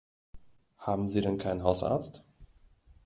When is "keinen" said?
1.37-1.61